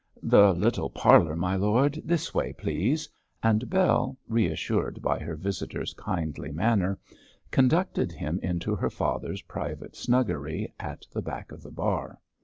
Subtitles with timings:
[0.23, 3.07] 'The little parlour, my lord; this way, please,'
[3.43, 6.97] and Bell, reassured by her visitor's kindly manner,
[7.51, 12.19] conducted him into her father's private snuggery at the back of the bar.